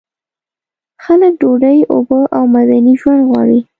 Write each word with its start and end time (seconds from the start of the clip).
خلک 1.03 1.33
ډوډۍ، 1.41 1.77
اوبه 1.93 2.19
او 2.35 2.43
مدني 2.55 2.93
ژوند 3.01 3.21
غواړي. 3.29 3.59